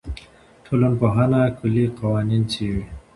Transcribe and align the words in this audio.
ټولنپوهنه 0.65 1.41
کلي 1.59 1.85
قوانین 1.99 2.43
څېړي. 2.51 2.83